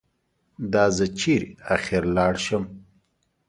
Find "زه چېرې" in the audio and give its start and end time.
0.97-1.51